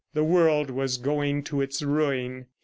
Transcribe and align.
The 0.15 0.23
world 0.23 0.71
was 0.71 0.97
going 0.97 1.43
to 1.43 1.61
its 1.61 1.83
ruin. 1.83 2.47